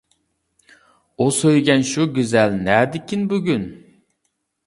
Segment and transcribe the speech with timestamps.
[1.17, 3.67] ئۇ سۆيگەن شۇ گۈزەل نەدىكىن بۈگۈن؟!